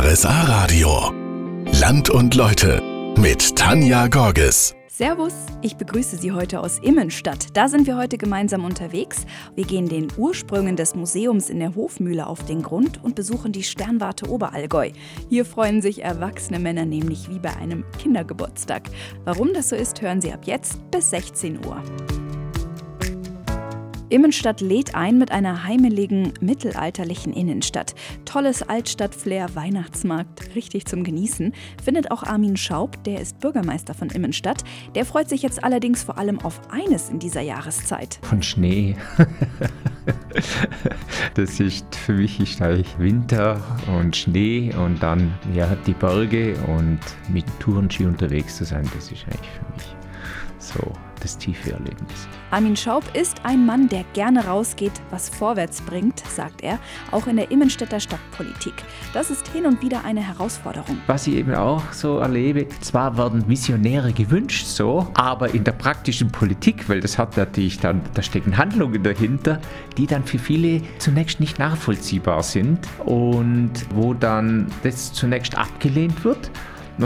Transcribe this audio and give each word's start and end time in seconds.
RSA 0.00 0.42
Radio. 0.42 1.12
Land 1.80 2.08
und 2.08 2.36
Leute 2.36 2.80
mit 3.18 3.56
Tanja 3.56 4.06
Gorges. 4.06 4.76
Servus, 4.86 5.34
ich 5.60 5.74
begrüße 5.74 6.16
Sie 6.18 6.30
heute 6.30 6.60
aus 6.60 6.78
Immenstadt. 6.78 7.48
Da 7.54 7.66
sind 7.66 7.88
wir 7.88 7.96
heute 7.96 8.16
gemeinsam 8.16 8.64
unterwegs. 8.64 9.26
Wir 9.56 9.64
gehen 9.64 9.88
den 9.88 10.06
Ursprüngen 10.16 10.76
des 10.76 10.94
Museums 10.94 11.50
in 11.50 11.58
der 11.58 11.74
Hofmühle 11.74 12.28
auf 12.28 12.44
den 12.44 12.62
Grund 12.62 13.02
und 13.02 13.16
besuchen 13.16 13.50
die 13.50 13.64
Sternwarte 13.64 14.30
Oberallgäu. 14.30 14.92
Hier 15.30 15.44
freuen 15.44 15.82
sich 15.82 16.04
erwachsene 16.04 16.60
Männer 16.60 16.84
nämlich 16.84 17.28
wie 17.28 17.40
bei 17.40 17.56
einem 17.56 17.84
Kindergeburtstag. 17.98 18.90
Warum 19.24 19.52
das 19.52 19.70
so 19.70 19.74
ist, 19.74 20.00
hören 20.00 20.20
Sie 20.20 20.32
ab 20.32 20.42
jetzt 20.44 20.78
bis 20.92 21.10
16 21.10 21.66
Uhr. 21.66 21.82
Immenstadt 24.10 24.62
lädt 24.62 24.94
ein 24.94 25.18
mit 25.18 25.32
einer 25.32 25.64
heimeligen, 25.64 26.32
mittelalterlichen 26.40 27.34
Innenstadt. 27.34 27.94
Tolles 28.24 28.62
Altstadt-Flair, 28.62 29.54
Weihnachtsmarkt, 29.54 30.54
richtig 30.54 30.86
zum 30.86 31.04
Genießen, 31.04 31.52
findet 31.82 32.10
auch 32.10 32.22
Armin 32.22 32.56
Schaub, 32.56 33.02
der 33.04 33.20
ist 33.20 33.38
Bürgermeister 33.40 33.92
von 33.92 34.08
Immenstadt. 34.08 34.64
Der 34.94 35.04
freut 35.04 35.28
sich 35.28 35.42
jetzt 35.42 35.62
allerdings 35.62 36.02
vor 36.02 36.16
allem 36.16 36.40
auf 36.40 36.60
eines 36.70 37.10
in 37.10 37.18
dieser 37.18 37.42
Jahreszeit. 37.42 38.18
Von 38.22 38.42
Schnee. 38.42 38.96
das 41.34 41.60
ist 41.60 41.94
für 41.94 42.14
mich 42.14 42.40
ist 42.40 42.62
eigentlich 42.62 42.98
Winter 42.98 43.60
und 43.94 44.16
Schnee 44.16 44.74
und 44.74 45.02
dann 45.02 45.34
ja, 45.54 45.76
die 45.86 45.92
Berge 45.92 46.56
und 46.66 47.00
mit 47.28 47.44
Tourenski 47.60 48.06
unterwegs 48.06 48.56
zu 48.56 48.64
sein, 48.64 48.88
das 48.94 49.12
ist 49.12 49.24
eigentlich 49.26 49.50
für 49.50 49.72
mich 49.74 49.96
so 50.58 50.92
das 51.20 51.38
tiefe 51.38 51.72
Erlebnis. 51.72 52.28
Armin 52.50 52.76
Schaub 52.76 53.04
ist 53.14 53.44
ein 53.44 53.66
Mann, 53.66 53.88
der 53.88 54.04
gerne 54.14 54.46
rausgeht, 54.46 54.92
was 55.10 55.28
vorwärts 55.28 55.80
bringt, 55.82 56.20
sagt 56.28 56.62
er, 56.62 56.78
auch 57.10 57.26
in 57.26 57.36
der 57.36 57.50
Immenstädter 57.50 58.00
Stadtpolitik. 58.00 58.74
Das 59.12 59.30
ist 59.30 59.48
hin 59.48 59.66
und 59.66 59.82
wieder 59.82 60.04
eine 60.04 60.20
Herausforderung. 60.20 60.98
Was 61.06 61.26
ich 61.26 61.34
eben 61.34 61.54
auch 61.54 61.92
so 61.92 62.18
erlebe, 62.18 62.66
zwar 62.80 63.16
werden 63.18 63.44
Missionäre 63.46 64.12
gewünscht 64.12 64.66
so, 64.66 65.08
aber 65.14 65.54
in 65.54 65.64
der 65.64 65.72
praktischen 65.72 66.30
Politik, 66.30 66.88
weil 66.88 67.00
das 67.00 67.18
hat 67.18 67.36
natürlich 67.36 67.80
dann, 67.80 68.00
da 68.14 68.22
stecken 68.22 68.56
Handlungen 68.56 69.02
dahinter, 69.02 69.60
die 69.96 70.06
dann 70.06 70.24
für 70.24 70.38
viele 70.38 70.82
zunächst 70.98 71.40
nicht 71.40 71.58
nachvollziehbar 71.58 72.42
sind 72.42 72.78
und 73.04 73.72
wo 73.94 74.14
dann 74.14 74.70
das 74.82 75.12
zunächst 75.12 75.56
abgelehnt 75.56 76.24
wird 76.24 76.50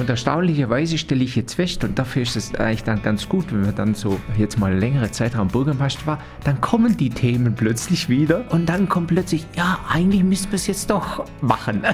und 0.01 0.09
erstaunlicherweise 0.09 0.99
stelle 0.99 1.23
ich 1.25 1.37
jetzt 1.37 1.55
fest, 1.55 1.85
und 1.85 1.99
dafür 1.99 2.23
ist 2.23 2.37
es 2.37 2.55
eigentlich 2.55 2.85
dann 2.85 3.03
ganz 3.03 3.29
gut, 3.29 3.53
wenn 3.53 3.63
man 3.63 3.75
dann 3.75 3.95
so 3.95 4.19
jetzt 4.39 4.59
mal 4.59 4.75
längere 4.75 5.11
Zeitraum 5.11 5.49
Bürgermeister 5.49 6.07
war, 6.07 6.19
dann 6.45 6.61
kommen 6.61 6.97
die 6.97 7.11
Themen 7.11 7.55
plötzlich 7.55 8.09
wieder 8.09 8.45
und 8.51 8.67
dann 8.67 8.89
kommt 8.89 9.09
plötzlich, 9.09 9.47
ja, 9.57 9.81
eigentlich 9.89 10.25
müssen 10.25 10.51
wir 10.51 10.57
es 10.57 10.67
jetzt 10.67 10.91
doch 10.91 11.25
machen. 11.41 11.83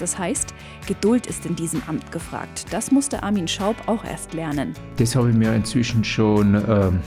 Das 0.00 0.16
heißt, 0.16 0.54
Geduld 0.86 1.26
ist 1.26 1.44
in 1.44 1.56
diesem 1.56 1.82
Amt 1.88 2.12
gefragt. 2.12 2.66
Das 2.70 2.92
musste 2.92 3.24
Armin 3.24 3.48
Schaub 3.48 3.74
auch 3.86 4.04
erst 4.04 4.32
lernen. 4.32 4.74
Das 4.96 5.16
habe 5.16 5.30
ich 5.30 5.34
mir 5.34 5.52
inzwischen 5.52 6.04
schon. 6.04 6.54
Ähm 6.54 7.00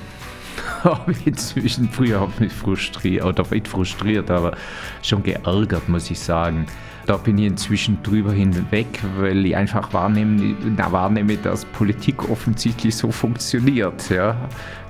habe 0.84 1.12
ich 1.12 1.28
inzwischen, 1.28 1.90
früher 1.90 2.20
habe 2.20 2.32
ich 2.36 2.40
mich 2.40 2.54
frustriert, 2.54 3.24
oder 3.24 3.46
nicht 3.50 3.68
frustriert, 3.68 4.30
aber 4.30 4.56
schon 5.02 5.24
geärgert, 5.24 5.88
muss 5.90 6.10
ich 6.12 6.20
sagen. 6.20 6.66
Da 7.06 7.18
bin 7.18 7.38
ich 7.38 7.48
inzwischen 7.48 8.02
drüber 8.04 8.32
hinweg, 8.32 8.88
weil 9.18 9.46
ich 9.46 9.56
einfach 9.56 9.92
wahrnehme, 9.94 10.56
wahrnehme 10.92 11.38
dass 11.38 11.66
Politik 11.66 12.30
offensichtlich 12.30 12.96
so 12.96 13.12
funktioniert, 13.12 14.10
ja? 14.10 14.36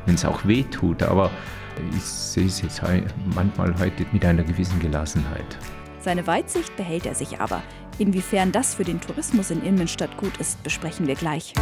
wenn 0.06 0.16
es 0.16 0.26
auch 0.26 0.45
weh 0.45 0.64
tut. 0.64 1.03
Aber 1.03 1.31
ich 1.95 2.03
sehe 2.03 2.48
es 2.48 2.62
jetzt 2.62 2.81
manchmal 3.34 3.73
heute 3.80 4.06
mit 4.12 4.26
einer 4.26 4.44
gewissen 4.44 4.80
Gelassenheit. 4.80 5.58
Seine 6.00 6.26
Weitsicht 6.28 6.76
behält 6.76 7.06
er 7.06 7.16
sich 7.16 7.40
aber. 7.40 7.62
Inwiefern 7.98 8.52
das 8.52 8.75
für 8.75 8.84
den 8.84 9.00
Tourismus 9.00 9.52
in 9.52 9.64
Innenstadt 9.64 10.18
gut 10.18 10.36
ist, 10.38 10.62
besprechen 10.64 11.08
wir 11.08 11.16
gleich 11.16 11.53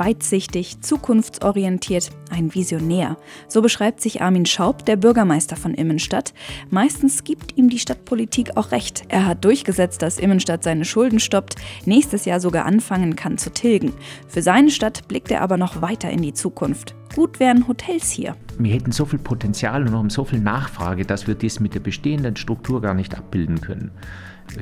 weitsichtig, 0.00 0.80
zukunftsorientiert, 0.80 2.10
ein 2.30 2.52
Visionär. 2.54 3.16
So 3.46 3.62
beschreibt 3.62 4.00
sich 4.00 4.22
Armin 4.22 4.46
Schaub, 4.46 4.84
der 4.86 4.96
Bürgermeister 4.96 5.54
von 5.54 5.74
Immenstadt. 5.74 6.32
Meistens 6.70 7.22
gibt 7.22 7.56
ihm 7.56 7.68
die 7.68 7.78
Stadtpolitik 7.78 8.56
auch 8.56 8.72
recht. 8.72 9.04
Er 9.08 9.26
hat 9.26 9.44
durchgesetzt, 9.44 10.02
dass 10.02 10.18
Immenstadt 10.18 10.64
seine 10.64 10.84
Schulden 10.84 11.20
stoppt, 11.20 11.54
nächstes 11.84 12.24
Jahr 12.24 12.40
sogar 12.40 12.64
anfangen 12.64 13.14
kann 13.14 13.38
zu 13.38 13.52
tilgen. 13.52 13.92
Für 14.26 14.42
seine 14.42 14.70
Stadt 14.70 15.06
blickt 15.06 15.30
er 15.30 15.42
aber 15.42 15.58
noch 15.58 15.82
weiter 15.82 16.10
in 16.10 16.22
die 16.22 16.34
Zukunft. 16.34 16.94
Gut 17.14 17.38
wären 17.38 17.68
Hotels 17.68 18.10
hier. 18.10 18.36
Wir 18.58 18.72
hätten 18.72 18.92
so 18.92 19.04
viel 19.04 19.18
Potenzial 19.18 19.82
und 19.82 19.92
haben 19.92 20.10
so 20.10 20.24
viel 20.24 20.40
Nachfrage, 20.40 21.04
dass 21.04 21.26
wir 21.26 21.34
das 21.34 21.60
mit 21.60 21.74
der 21.74 21.80
bestehenden 21.80 22.36
Struktur 22.36 22.80
gar 22.80 22.94
nicht 22.94 23.16
abbilden 23.16 23.60
können. 23.60 23.90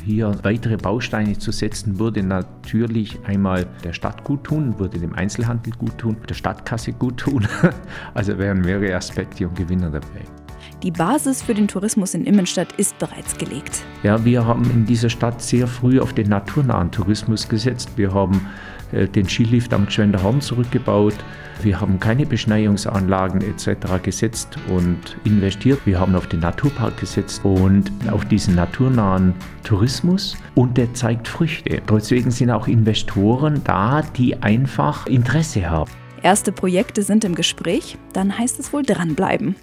Hier 0.04 0.34
weitere 0.42 0.76
Bausteine 0.76 1.38
zu 1.38 1.50
setzen, 1.50 1.98
würde 1.98 2.22
natürlich 2.22 3.18
einmal 3.24 3.66
der 3.84 3.92
Stadt 3.92 4.24
gut 4.24 4.44
tun, 4.44 4.78
würde 4.78 4.98
dem 4.98 5.14
Einzelhandel 5.14 5.72
gut 5.74 5.98
tun, 5.98 6.16
der 6.28 6.34
Stadtkasse 6.34 6.92
gut 6.92 7.18
tun. 7.18 7.46
Also 8.14 8.38
wären 8.38 8.60
mehrere 8.60 8.94
Aspekte 8.94 9.46
und 9.46 9.56
Gewinner 9.56 9.90
dabei. 9.90 10.22
Die 10.82 10.90
Basis 10.90 11.42
für 11.42 11.54
den 11.54 11.66
Tourismus 11.66 12.14
in 12.14 12.24
Immenstadt 12.24 12.72
ist 12.74 12.98
bereits 12.98 13.36
gelegt. 13.36 13.82
Ja, 14.02 14.24
wir 14.24 14.46
haben 14.46 14.70
in 14.70 14.86
dieser 14.86 15.10
Stadt 15.10 15.42
sehr 15.42 15.66
früh 15.66 16.00
auf 16.00 16.12
den 16.12 16.28
naturnahen 16.28 16.90
Tourismus 16.90 17.48
gesetzt. 17.48 17.90
Wir 17.96 18.14
haben 18.14 18.40
den 18.92 19.28
Skilift 19.28 19.72
am 19.72 19.86
Gschwenderhorn 19.86 20.40
zurückgebaut. 20.40 21.14
Wir 21.62 21.80
haben 21.80 21.98
keine 21.98 22.24
Beschneiungsanlagen 22.24 23.42
etc. 23.42 24.02
gesetzt 24.02 24.56
und 24.68 25.16
investiert. 25.24 25.80
Wir 25.84 25.98
haben 25.98 26.14
auf 26.14 26.28
den 26.28 26.40
Naturpark 26.40 26.98
gesetzt 26.98 27.44
und 27.44 27.90
auf 28.10 28.24
diesen 28.26 28.54
naturnahen 28.54 29.34
Tourismus 29.64 30.36
und 30.54 30.76
der 30.76 30.92
zeigt 30.94 31.26
Früchte. 31.26 31.82
Deswegen 31.90 32.30
sind 32.30 32.50
auch 32.50 32.68
Investoren 32.68 33.60
da, 33.64 34.02
die 34.16 34.40
einfach 34.42 35.06
Interesse 35.06 35.68
haben. 35.68 35.90
Erste 36.22 36.52
Projekte 36.52 37.02
sind 37.02 37.24
im 37.24 37.34
Gespräch, 37.34 37.96
dann 38.12 38.36
heißt 38.36 38.58
es 38.58 38.72
wohl 38.72 38.82
dranbleiben. 38.82 39.56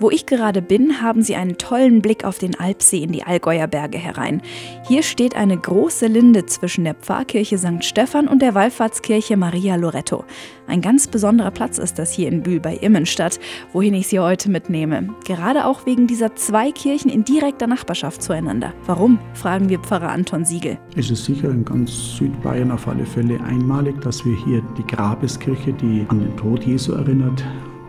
Wo 0.00 0.10
ich 0.10 0.26
gerade 0.26 0.62
bin, 0.62 1.02
haben 1.02 1.22
Sie 1.22 1.34
einen 1.34 1.58
tollen 1.58 2.02
Blick 2.02 2.24
auf 2.24 2.38
den 2.38 2.54
Alpsee 2.54 3.02
in 3.02 3.10
die 3.10 3.24
Allgäuer 3.24 3.66
Berge 3.66 3.98
herein. 3.98 4.42
Hier 4.86 5.02
steht 5.02 5.34
eine 5.34 5.56
große 5.56 6.06
Linde 6.06 6.46
zwischen 6.46 6.84
der 6.84 6.94
Pfarrkirche 6.94 7.58
St. 7.58 7.82
Stephan 7.82 8.28
und 8.28 8.40
der 8.40 8.54
Wallfahrtskirche 8.54 9.36
Maria 9.36 9.74
Loretto. 9.74 10.24
Ein 10.68 10.82
ganz 10.82 11.08
besonderer 11.08 11.50
Platz 11.50 11.78
ist 11.78 11.98
das 11.98 12.12
hier 12.12 12.28
in 12.28 12.44
Bühl 12.44 12.60
bei 12.60 12.76
Immenstadt, 12.76 13.40
wohin 13.72 13.92
ich 13.94 14.06
Sie 14.06 14.20
heute 14.20 14.50
mitnehme. 14.50 15.08
Gerade 15.26 15.66
auch 15.66 15.84
wegen 15.84 16.06
dieser 16.06 16.36
zwei 16.36 16.70
Kirchen 16.70 17.10
in 17.10 17.24
direkter 17.24 17.66
Nachbarschaft 17.66 18.22
zueinander. 18.22 18.74
Warum, 18.86 19.18
fragen 19.34 19.68
wir 19.68 19.80
Pfarrer 19.80 20.10
Anton 20.10 20.44
Siegel. 20.44 20.78
Es 20.94 21.10
ist 21.10 21.24
sicher 21.24 21.50
in 21.50 21.64
ganz 21.64 22.16
Südbayern 22.16 22.70
auf 22.70 22.86
alle 22.86 23.04
Fälle 23.04 23.42
einmalig, 23.42 24.00
dass 24.02 24.24
wir 24.24 24.36
hier 24.44 24.62
die 24.76 24.86
Grabeskirche, 24.86 25.72
die 25.72 26.06
an 26.08 26.20
den 26.20 26.36
Tod 26.36 26.62
Jesu 26.62 26.92
erinnert, 26.92 27.42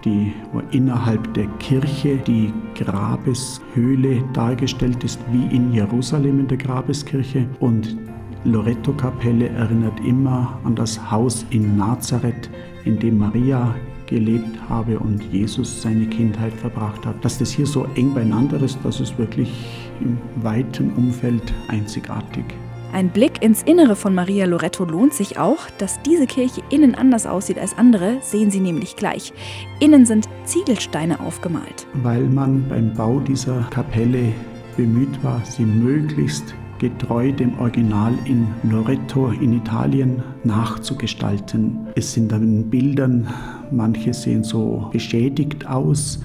die 0.06 0.34
innerhalb 0.72 1.34
der 1.34 1.48
Kirche 1.60 2.18
die 2.18 2.54
Grabeshöhle 2.76 4.24
dargestellt 4.34 5.04
ist, 5.04 5.20
wie 5.32 5.56
in 5.56 5.74
Jerusalem 5.74 6.40
in 6.40 6.48
der 6.48 6.58
Grabeskirche. 6.58 7.48
Und 7.60 7.98
Loretto-Kapelle 8.44 9.50
erinnert 9.50 10.00
immer 10.06 10.59
an 10.64 10.76
das 10.76 11.12
Haus 11.12 11.46
in 11.50 11.78
Nazareth, 11.78 12.50
in 12.86 12.98
dem 13.00 13.18
Maria 13.18 13.76
gelebt 14.08 14.58
habe 14.68 14.98
und 14.98 15.22
Jesus 15.32 15.82
seine 15.82 16.08
Kindheit 16.08 16.54
verbracht 16.54 17.06
hat. 17.06 17.24
Dass 17.24 17.38
das 17.38 17.52
hier 17.52 17.68
so 17.68 17.86
eng 17.96 18.14
beieinander 18.14 18.62
ist, 18.62 18.80
das 18.84 19.00
ist 19.00 19.18
wirklich 19.18 19.52
im 20.00 20.18
weiten 20.42 20.92
Umfeld 20.94 21.54
einzigartig. 21.68 22.46
Ein 22.92 23.10
Blick 23.10 23.44
ins 23.44 23.62
Innere 23.62 23.96
von 23.96 24.16
Maria 24.16 24.46
Loretto 24.46 24.84
lohnt 24.84 25.14
sich 25.14 25.38
auch. 25.38 25.70
Dass 25.78 26.02
diese 26.02 26.26
Kirche 26.26 26.62
innen 26.72 26.96
anders 26.96 27.28
aussieht 27.28 27.60
als 27.60 27.78
andere, 27.78 28.18
sehen 28.22 28.50
Sie 28.50 28.60
nämlich 28.60 28.96
gleich. 28.96 29.32
Innen 29.80 30.08
sind 30.08 30.28
Ziegelsteine 30.46 31.20
aufgemalt. 31.20 31.86
Weil 32.02 32.24
man 32.24 32.68
beim 32.68 32.94
Bau 32.96 33.20
dieser 33.20 33.62
Kapelle 33.70 34.34
bemüht 34.76 35.24
war, 35.24 35.40
sie 35.46 35.66
möglichst 35.66 36.56
getreu 36.80 37.32
dem 37.32 37.59
Original 37.59 38.14
in 38.26 38.47
Loretto 38.64 39.28
in 39.28 39.53
Italien 39.53 40.24
nachzugestalten. 40.44 41.88
Es 41.96 42.14
sind 42.14 42.32
dann 42.32 42.70
Bildern, 42.72 43.28
manche 43.72 44.14
sehen 44.14 44.44
so 44.44 44.90
beschädigt 44.92 45.68
aus, 45.68 46.24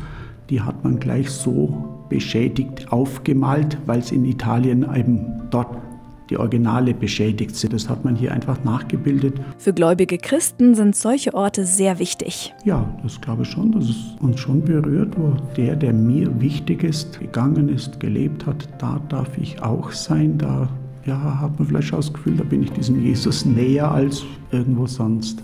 die 0.48 0.62
hat 0.62 0.82
man 0.82 0.98
gleich 0.98 1.28
so 1.28 2.06
beschädigt 2.08 2.90
aufgemalt, 2.90 3.76
weil 3.86 3.98
es 3.98 4.12
in 4.12 4.24
Italien 4.24 4.86
eben 4.94 5.42
dort 5.50 5.76
die 6.30 6.36
Originale 6.36 6.94
beschädigt 6.94 7.56
sind. 7.56 7.72
Das 7.72 7.88
hat 7.88 8.04
man 8.04 8.16
hier 8.16 8.32
einfach 8.32 8.62
nachgebildet. 8.64 9.34
Für 9.58 9.72
gläubige 9.72 10.18
Christen 10.18 10.74
sind 10.74 10.96
solche 10.96 11.34
Orte 11.34 11.64
sehr 11.64 11.98
wichtig. 11.98 12.54
Ja, 12.64 12.88
das 13.02 13.20
glaube 13.20 13.42
ich 13.42 13.48
schon, 13.48 13.72
dass 13.72 13.84
es 13.84 13.96
uns 14.20 14.40
schon 14.40 14.62
berührt, 14.62 15.14
wo 15.18 15.36
der, 15.56 15.76
der 15.76 15.92
mir 15.92 16.40
wichtig 16.40 16.84
ist, 16.84 17.20
gegangen 17.20 17.68
ist, 17.68 18.00
gelebt 18.00 18.46
hat, 18.46 18.68
da 18.78 19.00
darf 19.08 19.36
ich 19.38 19.62
auch 19.62 19.90
sein. 19.92 20.38
Da 20.38 20.68
ja, 21.04 21.40
hat 21.40 21.58
man 21.58 21.68
vielleicht 21.68 21.92
auch 21.92 21.98
das 21.98 22.12
Gefühl, 22.12 22.36
da 22.36 22.44
bin 22.44 22.62
ich 22.62 22.72
diesem 22.72 23.02
Jesus 23.02 23.44
näher 23.44 23.90
als 23.90 24.24
irgendwo 24.50 24.86
sonst. 24.86 25.42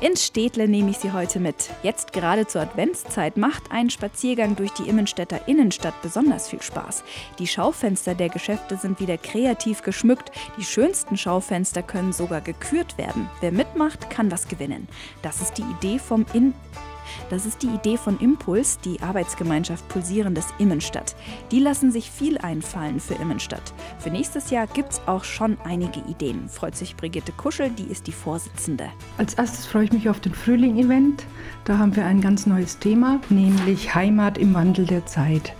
Ins 0.00 0.24
Städtle 0.24 0.68
nehme 0.68 0.90
ich 0.90 0.98
Sie 0.98 1.10
heute 1.10 1.40
mit. 1.40 1.70
Jetzt 1.82 2.12
gerade 2.12 2.46
zur 2.46 2.60
Adventszeit 2.60 3.36
macht 3.36 3.72
ein 3.72 3.90
Spaziergang 3.90 4.54
durch 4.54 4.70
die 4.70 4.88
Immenstädter 4.88 5.48
Innenstadt 5.48 6.00
besonders 6.02 6.48
viel 6.48 6.62
Spaß. 6.62 7.02
Die 7.40 7.48
Schaufenster 7.48 8.14
der 8.14 8.28
Geschäfte 8.28 8.76
sind 8.76 9.00
wieder 9.00 9.18
kreativ 9.18 9.82
geschmückt. 9.82 10.30
Die 10.56 10.62
schönsten 10.62 11.16
Schaufenster 11.16 11.82
können 11.82 12.12
sogar 12.12 12.40
gekürt 12.40 12.96
werden. 12.96 13.28
Wer 13.40 13.50
mitmacht, 13.50 14.08
kann 14.08 14.30
was 14.30 14.46
gewinnen. 14.46 14.86
Das 15.22 15.40
ist 15.40 15.54
die 15.58 15.62
Idee 15.62 15.98
vom 15.98 16.24
In 16.32 16.54
das 17.30 17.46
ist 17.46 17.62
die 17.62 17.68
Idee 17.68 17.96
von 17.96 18.18
Impuls, 18.20 18.78
die 18.78 19.00
Arbeitsgemeinschaft 19.00 19.88
Pulsierendes 19.88 20.46
Immenstadt. 20.58 21.16
Die 21.50 21.60
lassen 21.60 21.92
sich 21.92 22.10
viel 22.10 22.38
einfallen 22.38 23.00
für 23.00 23.14
Immenstadt. 23.14 23.74
Für 23.98 24.10
nächstes 24.10 24.50
Jahr 24.50 24.66
gibt 24.66 24.92
es 24.92 25.00
auch 25.06 25.24
schon 25.24 25.56
einige 25.64 26.00
Ideen, 26.08 26.48
freut 26.48 26.76
sich 26.76 26.96
Brigitte 26.96 27.32
Kuschel, 27.32 27.70
die 27.70 27.90
ist 27.90 28.06
die 28.06 28.12
Vorsitzende. 28.12 28.90
Als 29.16 29.34
erstes 29.34 29.66
freue 29.66 29.84
ich 29.84 29.92
mich 29.92 30.08
auf 30.08 30.20
den 30.20 30.34
Frühling-Event. 30.34 31.24
Da 31.64 31.78
haben 31.78 31.94
wir 31.96 32.06
ein 32.06 32.20
ganz 32.20 32.46
neues 32.46 32.78
Thema, 32.78 33.20
nämlich 33.28 33.94
Heimat 33.94 34.38
im 34.38 34.54
Wandel 34.54 34.86
der 34.86 35.06
Zeit. 35.06 35.54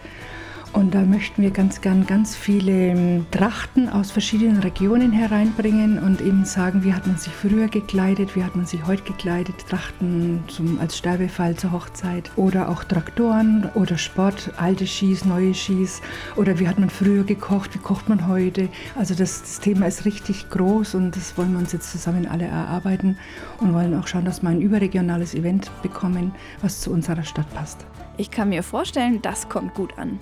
Und 0.73 0.95
da 0.95 1.03
möchten 1.03 1.43
wir 1.43 1.51
ganz 1.51 1.81
gern 1.81 2.07
ganz 2.07 2.37
viele 2.37 2.73
ähm, 2.73 3.27
Trachten 3.31 3.89
aus 3.89 4.11
verschiedenen 4.11 4.59
Regionen 4.59 5.13
hereinbringen 5.13 5.99
und 5.99 6.21
eben 6.21 6.45
sagen, 6.45 6.85
wie 6.85 6.93
hat 6.93 7.07
man 7.07 7.17
sich 7.17 7.33
früher 7.33 7.69
gekleidet, 7.69 8.37
wie 8.37 8.45
hat 8.45 8.55
man 8.55 8.67
sich 8.67 8.87
heute 8.87 9.03
gekleidet, 9.03 9.67
Trachten 9.69 10.45
zum, 10.47 10.79
als 10.79 10.99
Sterbefall 10.99 11.57
zur 11.57 11.73
Hochzeit 11.73 12.31
oder 12.37 12.69
auch 12.69 12.85
Traktoren 12.85 13.71
oder 13.75 13.97
Sport, 13.97 14.53
alte 14.59 14.87
Skis, 14.87 15.25
neue 15.25 15.55
Skis 15.55 16.03
oder 16.37 16.59
wie 16.59 16.69
hat 16.69 16.79
man 16.79 16.91
früher 16.91 17.25
gekocht, 17.25 17.75
wie 17.75 17.79
kocht 17.79 18.09
man 18.09 18.29
heute. 18.29 18.69
Also 18.95 19.15
das, 19.15 19.41
das 19.41 19.61
Thema 19.61 19.87
ist 19.87 20.05
richtig 20.05 20.51
groß 20.51 20.95
und 20.95 21.17
das 21.17 21.39
wollen 21.39 21.53
wir 21.53 21.59
uns 21.59 21.73
jetzt 21.73 21.91
zusammen 21.91 22.27
alle 22.27 22.45
erarbeiten 22.45 23.17
und 23.61 23.73
wollen 23.73 23.99
auch 23.99 24.07
schauen, 24.07 24.27
dass 24.27 24.43
wir 24.43 24.51
ein 24.51 24.61
überregionales 24.61 25.35
Event 25.35 25.71
bekommen, 25.83 26.33
was 26.61 26.81
zu 26.83 26.91
unserer 26.91 27.25
Stadt 27.25 27.53
passt. 27.55 27.87
Ich 28.19 28.31
kann 28.31 28.51
mir 28.51 28.63
vorstellen, 28.63 29.23
das 29.23 29.49
kommt 29.49 29.75
gut 29.75 29.97
an. 29.97 30.19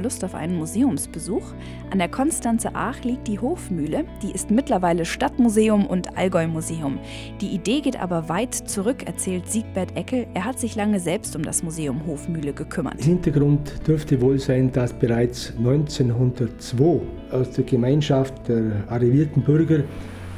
Lust 0.00 0.24
auf 0.24 0.34
einen 0.34 0.56
Museumsbesuch? 0.56 1.54
An 1.90 1.98
der 1.98 2.08
Konstanze 2.08 2.74
Aach 2.74 3.02
liegt 3.02 3.28
die 3.28 3.38
Hofmühle. 3.38 4.04
Die 4.22 4.32
ist 4.32 4.50
mittlerweile 4.50 5.04
Stadtmuseum 5.04 5.86
und 5.86 6.16
Allgäu-Museum. 6.16 6.98
Die 7.40 7.48
Idee 7.48 7.80
geht 7.80 8.00
aber 8.00 8.28
weit 8.28 8.54
zurück, 8.54 9.06
erzählt 9.06 9.50
Siegbert 9.50 9.96
Eckel. 9.96 10.26
Er 10.34 10.44
hat 10.44 10.58
sich 10.58 10.74
lange 10.76 11.00
selbst 11.00 11.36
um 11.36 11.42
das 11.42 11.62
Museum 11.62 12.06
Hofmühle 12.06 12.52
gekümmert. 12.52 13.02
Hintergrund 13.02 13.86
dürfte 13.86 14.20
wohl 14.20 14.38
sein, 14.38 14.72
dass 14.72 14.92
bereits 14.92 15.54
1902 15.58 17.00
aus 17.30 17.50
der 17.52 17.64
Gemeinschaft 17.64 18.48
der 18.48 18.84
arrivierten 18.88 19.42
Bürger 19.42 19.84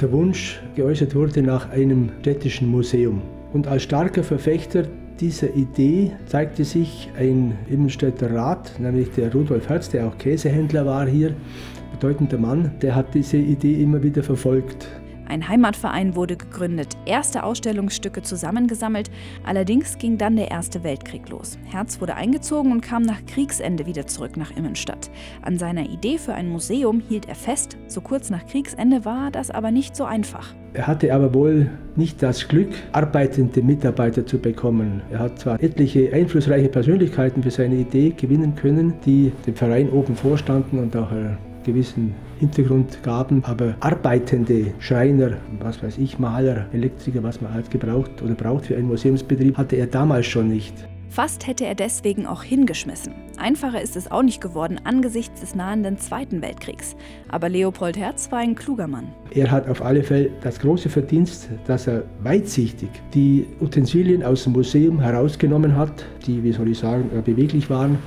der 0.00 0.12
Wunsch 0.12 0.60
geäußert 0.74 1.14
wurde 1.14 1.42
nach 1.42 1.70
einem 1.70 2.10
städtischen 2.20 2.68
Museum. 2.68 3.22
Und 3.52 3.66
als 3.66 3.82
starker 3.82 4.22
Verfechter 4.22 4.84
dieser 5.20 5.54
Idee 5.54 6.12
zeigte 6.26 6.64
sich 6.64 7.10
ein 7.18 7.58
Immenstädter 7.68 8.34
Rat, 8.34 8.72
nämlich 8.78 9.10
der 9.12 9.32
Rudolf 9.32 9.68
Herz, 9.68 9.90
der 9.90 10.06
auch 10.06 10.16
Käsehändler 10.16 10.86
war 10.86 11.06
hier, 11.06 11.34
bedeutender 11.92 12.38
Mann, 12.38 12.72
der 12.80 12.94
hat 12.94 13.14
diese 13.14 13.36
Idee 13.36 13.82
immer 13.82 14.02
wieder 14.02 14.22
verfolgt. 14.22 14.88
Ein 15.30 15.48
Heimatverein 15.48 16.16
wurde 16.16 16.36
gegründet, 16.36 16.96
erste 17.06 17.44
Ausstellungsstücke 17.44 18.22
zusammengesammelt, 18.22 19.12
allerdings 19.46 19.96
ging 19.96 20.18
dann 20.18 20.34
der 20.34 20.50
Erste 20.50 20.82
Weltkrieg 20.82 21.28
los. 21.28 21.56
Herz 21.66 22.00
wurde 22.00 22.16
eingezogen 22.16 22.72
und 22.72 22.80
kam 22.80 23.04
nach 23.04 23.24
Kriegsende 23.26 23.86
wieder 23.86 24.08
zurück 24.08 24.36
nach 24.36 24.50
Immenstadt. 24.56 25.08
An 25.42 25.56
seiner 25.56 25.88
Idee 25.88 26.18
für 26.18 26.34
ein 26.34 26.48
Museum 26.48 27.00
hielt 27.08 27.28
er 27.28 27.36
fest, 27.36 27.76
so 27.86 28.00
kurz 28.00 28.28
nach 28.30 28.44
Kriegsende 28.44 29.04
war 29.04 29.30
das 29.30 29.52
aber 29.52 29.70
nicht 29.70 29.94
so 29.94 30.02
einfach. 30.02 30.52
Er 30.72 30.88
hatte 30.88 31.14
aber 31.14 31.32
wohl 31.32 31.70
nicht 31.94 32.20
das 32.24 32.48
Glück, 32.48 32.70
arbeitende 32.90 33.62
Mitarbeiter 33.62 34.26
zu 34.26 34.40
bekommen. 34.40 35.00
Er 35.12 35.20
hat 35.20 35.38
zwar 35.38 35.62
etliche 35.62 36.12
einflussreiche 36.12 36.70
Persönlichkeiten 36.70 37.44
für 37.44 37.52
seine 37.52 37.76
Idee 37.76 38.14
gewinnen 38.16 38.56
können, 38.56 38.94
die 39.06 39.30
dem 39.46 39.54
Verein 39.54 39.90
oben 39.90 40.16
vorstanden 40.16 40.80
und 40.80 40.96
auch 40.96 41.12
gewissen 41.72 42.14
Hintergrund 42.38 43.02
gaben, 43.02 43.44
aber 43.44 43.74
arbeitende 43.80 44.72
Schreiner, 44.78 45.38
was 45.60 45.82
weiß 45.82 45.98
ich, 45.98 46.18
Maler, 46.18 46.66
Elektriker, 46.72 47.22
was 47.22 47.40
man 47.40 47.54
halt 47.54 47.70
gebraucht 47.70 48.22
oder 48.22 48.34
braucht 48.34 48.66
für 48.66 48.76
einen 48.76 48.88
Museumsbetrieb, 48.88 49.56
hatte 49.56 49.76
er 49.76 49.86
damals 49.86 50.26
schon 50.26 50.48
nicht. 50.48 50.74
Fast 51.10 51.48
hätte 51.48 51.66
er 51.66 51.74
deswegen 51.74 52.24
auch 52.24 52.44
hingeschmissen. 52.44 53.12
Einfacher 53.36 53.82
ist 53.82 53.96
es 53.96 54.10
auch 54.10 54.22
nicht 54.22 54.40
geworden 54.40 54.78
angesichts 54.84 55.40
des 55.40 55.56
nahenden 55.56 55.98
Zweiten 55.98 56.40
Weltkriegs. 56.40 56.94
Aber 57.28 57.48
Leopold 57.48 57.96
Herz 57.96 58.30
war 58.30 58.38
ein 58.38 58.54
kluger 58.54 58.86
Mann. 58.86 59.08
Er 59.32 59.50
hat 59.50 59.68
auf 59.68 59.82
alle 59.82 60.04
Fälle 60.04 60.30
das 60.42 60.60
große 60.60 60.88
Verdienst, 60.88 61.48
dass 61.66 61.88
er 61.88 62.04
weitsichtig 62.22 62.90
die 63.12 63.44
Utensilien 63.60 64.22
aus 64.22 64.44
dem 64.44 64.52
Museum 64.52 65.00
herausgenommen 65.00 65.76
hat, 65.76 66.04
die, 66.26 66.44
wie 66.44 66.52
soll 66.52 66.68
ich 66.68 66.78
sagen, 66.78 67.10
beweglich 67.24 67.68
waren 67.68 67.98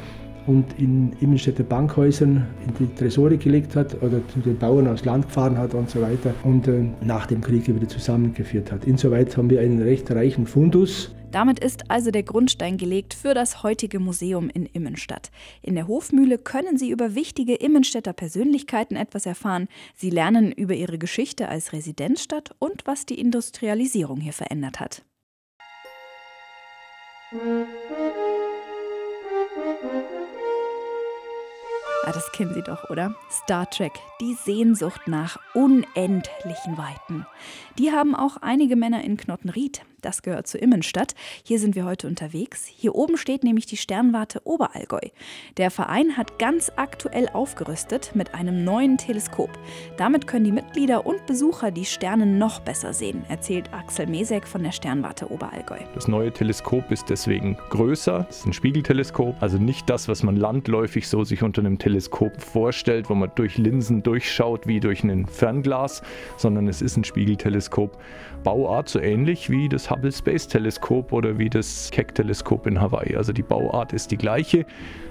und 0.47 0.65
in 0.77 1.13
Immenstädter 1.19 1.63
Bankhäusern 1.63 2.47
in 2.67 2.73
die 2.79 2.95
Tresore 2.95 3.37
gelegt 3.37 3.75
hat 3.75 4.01
oder 4.01 4.25
zu 4.27 4.39
den 4.39 4.57
Bauern 4.57 4.87
aufs 4.87 5.05
Land 5.05 5.27
gefahren 5.27 5.57
hat 5.57 5.73
und 5.73 5.89
so 5.89 6.01
weiter 6.01 6.33
und 6.43 6.67
äh, 6.67 6.85
nach 7.01 7.25
dem 7.25 7.41
Krieg 7.41 7.67
wieder 7.67 7.87
zusammengeführt 7.87 8.71
hat. 8.71 8.85
Insoweit 8.85 9.35
haben 9.37 9.49
wir 9.49 9.61
einen 9.61 9.81
recht 9.81 10.09
reichen 10.11 10.45
Fundus. 10.47 11.13
Damit 11.31 11.59
ist 11.59 11.89
also 11.89 12.11
der 12.11 12.21
Grundstein 12.21 12.77
gelegt 12.77 13.15
für 13.15 13.33
das 13.33 13.63
heutige 13.63 13.99
Museum 13.99 14.51
in 14.53 14.67
Immenstadt. 14.67 15.31
In 15.63 15.73
der 15.73 15.87
Hofmühle 15.87 16.37
können 16.37 16.77
Sie 16.77 16.91
über 16.91 17.15
wichtige 17.15 17.55
Immenstädter 17.55 18.13
Persönlichkeiten 18.13 18.95
etwas 18.95 19.25
erfahren. 19.25 19.67
Sie 19.95 20.11
lernen 20.11 20.51
über 20.51 20.75
ihre 20.75 20.99
Geschichte 20.99 21.49
als 21.49 21.73
Residenzstadt 21.73 22.51
und 22.59 22.83
was 22.85 23.07
die 23.07 23.19
Industrialisierung 23.19 24.19
hier 24.19 24.33
verändert 24.33 24.79
hat. 24.79 25.03
Ah, 32.05 32.11
das 32.11 32.33
kennen 32.33 32.53
Sie 32.53 32.61
doch, 32.61 32.89
oder? 32.89 33.15
Star 33.31 33.69
Trek, 33.69 33.93
die 34.19 34.33
Sehnsucht 34.33 35.07
nach 35.07 35.39
unendlichen 35.53 36.77
Weiten. 36.77 37.25
Die 37.79 37.93
haben 37.93 38.13
auch 38.13 38.35
einige 38.41 38.75
Männer 38.75 39.05
in 39.05 39.15
Knottenried. 39.15 39.85
Das 40.03 40.21
gehört 40.21 40.47
zu 40.47 40.57
Immenstadt. 40.57 41.15
Hier 41.43 41.59
sind 41.59 41.75
wir 41.75 41.85
heute 41.85 42.07
unterwegs. 42.07 42.65
Hier 42.67 42.93
oben 42.93 43.15
steht 43.15 43.45
nämlich 43.45 43.65
die 43.65 43.77
Sternwarte 43.77 44.41
Oberallgäu. 44.43 44.99
Der 45.55 45.71
Verein 45.71 46.17
hat 46.17 46.37
ganz 46.39 46.73
aktuell 46.75 47.29
aufgerüstet 47.29 48.11
mit 48.13 48.35
einem 48.35 48.65
neuen 48.65 48.97
Teleskop. 48.97 49.49
Damit 49.95 50.27
können 50.27 50.43
die 50.43 50.51
Mitglieder 50.51 51.05
und 51.05 51.25
Besucher 51.25 51.71
die 51.71 51.85
Sterne 51.85 52.25
noch 52.25 52.59
besser 52.59 52.93
sehen, 52.93 53.23
erzählt 53.29 53.73
Axel 53.73 54.07
Mesek 54.07 54.45
von 54.45 54.61
der 54.61 54.73
Sternwarte 54.73 55.31
Oberallgäu. 55.31 55.79
Das 55.95 56.09
neue 56.09 56.33
Teleskop 56.33 56.91
ist 56.91 57.09
deswegen 57.09 57.57
größer. 57.69 58.27
Es 58.29 58.39
ist 58.39 58.45
ein 58.45 58.53
Spiegelteleskop, 58.53 59.41
also 59.41 59.57
nicht 59.57 59.89
das, 59.89 60.09
was 60.09 60.21
man 60.21 60.35
landläufig 60.35 61.07
so 61.07 61.23
sich 61.23 61.43
unter 61.43 61.61
einem 61.61 61.79
Teleskop 61.79 62.41
vorstellt, 62.41 63.09
wo 63.09 63.15
man 63.15 63.31
durch 63.35 63.57
Linsen 63.57 64.03
durchschaut 64.03 64.67
wie 64.67 64.81
durch 64.81 65.01
ein 65.05 65.27
Fernglas, 65.27 66.03
sondern 66.35 66.67
es 66.67 66.81
ist 66.81 66.97
ein 66.97 67.05
Spiegelteleskop. 67.05 67.97
Bauart 68.43 68.89
so 68.89 68.99
ähnlich 68.99 69.49
wie 69.49 69.69
das 69.69 69.92
Hubble 69.93 70.11
Space 70.11 70.47
Teleskop 70.47 71.13
oder 71.13 71.37
wie 71.37 71.51
das 71.51 71.91
Keck 71.91 72.15
Teleskop 72.15 72.65
in 72.65 72.81
Hawaii. 72.81 73.15
Also 73.15 73.31
die 73.31 73.43
Bauart 73.43 73.93
ist 73.93 74.09
die 74.09 74.17
gleiche, 74.17 74.65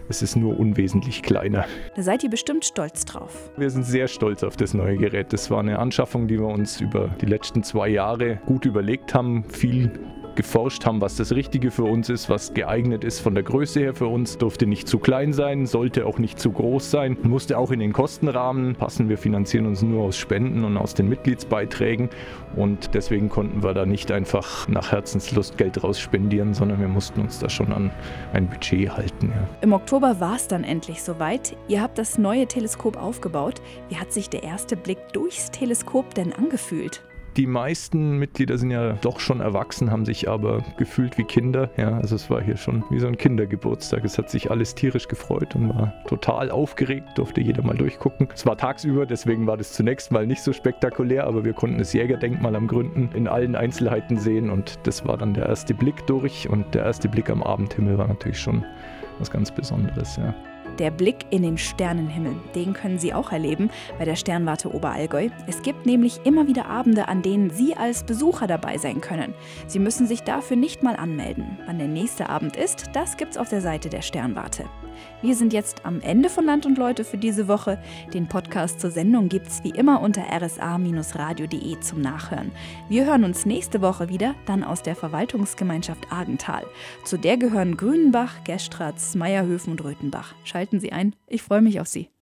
es 0.09 0.23
ist 0.23 0.35
nur 0.35 0.59
unwesentlich 0.59 1.23
kleiner. 1.23 1.67
Da 1.95 2.03
seid 2.03 2.25
ihr 2.25 2.31
bestimmt 2.31 2.65
stolz 2.65 3.05
drauf. 3.05 3.53
Wir 3.57 3.71
sind 3.71 3.85
sehr 3.85 4.09
stolz 4.09 4.43
auf 4.43 4.57
das 4.57 4.75
neue 4.75 4.97
Gerät. 4.97 5.33
Das 5.33 5.53
war 5.53 5.61
eine 5.61 5.79
Anschaffung, 5.79 6.27
die 6.27 6.37
wir 6.41 6.49
uns 6.49 6.81
über 6.81 7.11
die 7.21 7.27
letzten 7.27 7.63
zwei 7.63 7.91
Jahre 7.91 8.41
gut 8.45 8.65
überlegt 8.65 9.15
haben, 9.15 9.45
viel 9.45 9.89
geforscht 10.37 10.87
haben, 10.87 11.01
was 11.01 11.17
das 11.17 11.33
Richtige 11.33 11.71
für 11.71 11.85
uns 11.85 12.09
ist, 12.09 12.29
was 12.29 12.55
geeignet 12.55 13.05
ist 13.05 13.21
von 13.21 13.35
der 13.35 13.43
Größe 13.43 13.81
her 13.81 13.95
für 13.95 14.07
uns. 14.07 14.39
Durfte 14.39 14.67
nicht 14.67 14.89
zu 14.89 14.99
klein 14.99 15.33
sein, 15.33 15.67
sollte 15.67 16.07
auch 16.07 16.19
nicht 16.19 16.39
zu 16.39 16.53
groß 16.53 16.91
sein, 16.91 17.17
musste 17.23 17.59
auch 17.59 17.71
in 17.71 17.81
den 17.81 17.93
Kostenrahmen 17.93 18.75
passen. 18.75 19.09
Wir 19.09 19.19
finanzieren 19.19 19.67
uns 19.67 19.83
nur 19.83 20.05
aus 20.05 20.17
Spenden 20.17 20.65
und 20.65 20.77
aus 20.77 20.95
den 20.95 21.09
Mitgliedsbeiträgen 21.09 22.11
und 22.57 22.95
deswegen 22.95 23.29
konnten 23.29 23.63
wir 23.63 23.75
da 23.75 23.87
nicht 23.87 24.13
einfach 24.13 24.69
nach 24.69 24.93
Herzenslust 24.93 25.57
Geld 25.57 25.83
rausspendieren, 25.83 26.55
sondern 26.55 26.81
wir 26.81 26.89
mussten 26.89 27.21
uns 27.21 27.39
da 27.39 27.49
schon 27.49 27.73
an 27.73 27.91
ein 28.33 28.49
Budget 28.49 28.91
halten. 28.97 29.33
Ja. 29.35 29.49
Im 29.61 29.73
Oktober 29.73 30.21
war 30.21 30.37
es 30.37 30.49
dann 30.49 30.65
endlich 30.65 31.03
soweit. 31.03 31.57
Ihr 31.69 31.81
habt 31.81 31.99
das 31.99 32.19
neue 32.19 32.47
Teleskop 32.47 32.97
aufgebaut. 32.97 33.61
Wie 33.89 33.97
hat 33.97 34.13
sich 34.13 34.29
der 34.29 34.43
erste 34.43 34.77
Blick 34.77 34.99
durchs 35.13 35.51
Teleskop 35.51 36.15
denn 36.15 36.33
angefühlt? 36.33 37.03
Die 37.39 37.47
meisten 37.47 38.19
Mitglieder 38.19 38.59
sind 38.59 38.71
ja 38.71 38.93
doch 39.01 39.19
schon 39.19 39.41
erwachsen, 39.41 39.91
haben 39.91 40.05
sich 40.05 40.29
aber 40.29 40.63
gefühlt 40.77 41.17
wie 41.17 41.25
Kinder. 41.25 41.71
Ja, 41.79 41.97
also 41.97 42.15
es 42.15 42.29
war 42.29 42.43
hier 42.43 42.59
schon 42.59 42.85
wie 42.91 42.99
so 43.01 43.07
ein 43.07 43.17
Kindergeburtstag. 43.17 44.05
Es 44.05 44.19
hat 44.19 44.29
sich 44.29 44.51
alles 44.51 44.75
tierisch 44.75 45.09
gefreut 45.09 45.55
und 45.55 45.71
war 45.71 45.95
total 46.07 46.51
aufgeregt, 46.51 47.09
durfte 47.17 47.41
jeder 47.41 47.63
mal 47.63 47.77
durchgucken. 47.77 48.29
Es 48.35 48.45
war 48.45 48.59
tagsüber, 48.59 49.07
deswegen 49.07 49.47
war 49.47 49.57
das 49.57 49.73
zunächst 49.73 50.13
mal 50.13 50.27
nicht 50.27 50.43
so 50.43 50.53
spektakulär, 50.53 51.27
aber 51.27 51.43
wir 51.43 51.55
konnten 51.55 51.79
das 51.79 51.95
Jägerdenkmal 51.95 52.55
am 52.55 52.67
Gründen 52.67 53.09
in 53.15 53.27
allen 53.27 53.57
Einzelheiten 53.57 54.19
sehen 54.19 54.51
und 54.51 54.79
das 54.83 55.07
war 55.07 55.17
dann 55.17 55.33
der 55.33 55.47
erste 55.47 55.73
Blick 55.73 56.07
durch 56.07 56.51
und 56.51 56.75
der 56.75 56.85
erste 56.85 57.09
Blick 57.09 57.31
am 57.31 57.43
Abendhimmel 57.43 57.97
war 57.97 58.09
natürlich 58.09 58.41
schon 58.41 58.63
was 59.19 59.31
ganz 59.31 59.51
Besonderes. 59.51 60.17
Ja. 60.17 60.35
Der 60.79 60.91
Blick 60.91 61.27
in 61.31 61.43
den 61.43 61.59
Sternenhimmel, 61.59 62.35
den 62.55 62.73
können 62.73 62.99
Sie 62.99 63.13
auch 63.13 63.33
erleben 63.33 63.71
bei 63.99 64.05
der 64.05 64.17
Sternwarte 64.17 64.75
Oberallgäu. 64.75 65.29
Es 65.47 65.63
gibt 65.63 65.87
nämlich 65.87 66.21
immer 66.25 66.47
wieder 66.47 66.67
Abende, 66.67 67.09
an 67.09 67.23
denen 67.23 67.51
Sie 67.51 67.75
als 67.77 68.05
Besucher 68.05 68.47
dabei 68.47 68.79
sein 68.79 69.01
können. 69.01 69.35
Sie 69.67 69.79
müssen 69.79 70.07
sich 70.07 70.23
dafür 70.23 70.57
nicht 70.57 70.83
mal 70.83 70.97
anmelden. 70.97 71.59
Wann 71.67 71.79
der 71.79 71.89
nächste 71.89 72.29
Abend 72.29 72.57
ist, 72.57 72.91
das 72.95 73.17
gibt's 73.17 73.37
auf 73.37 73.49
der 73.49 73.61
Seite 73.61 73.89
der 73.89 74.03
Sternwarte. 74.03 74.65
Wir 75.23 75.35
sind 75.35 75.53
jetzt 75.53 75.85
am 75.85 76.01
Ende 76.01 76.29
von 76.29 76.45
Land 76.45 76.67
und 76.67 76.79
Leute 76.79 77.05
für 77.05 77.17
diese 77.17 77.49
Woche. 77.49 77.83
Den 78.15 78.29
Podcast 78.29 78.81
zur 78.81 78.91
Sendung 78.91 79.29
gibt's 79.29 79.65
wie 79.65 79.71
immer 79.71 80.01
unter 80.01 80.23
rsa-radio.de 80.23 81.81
zum 81.81 82.01
Nachhören. 82.01 82.53
Wir 82.89 83.07
hören 83.07 83.25
uns 83.25 83.47
nächste 83.47 83.81
Woche 83.81 84.09
wieder, 84.09 84.35
dann 84.47 84.63
aus 84.63 84.83
der 84.83 84.95
Verwaltungsgemeinschaft 84.95 86.13
Argental. 86.13 86.65
Zu 87.05 87.17
der 87.17 87.37
gehören 87.37 87.77
Grünenbach, 87.77 88.45
Gestratz, 88.45 89.15
Meierhöfen 89.15 89.73
und 89.73 89.83
Röthenbach. 89.83 90.35
Schalten 90.45 90.79
Sie 90.79 90.93
ein, 90.93 91.15
ich 91.27 91.43
freue 91.43 91.63
mich 91.63 91.81
auf 91.81 91.89
Sie. 91.89 92.13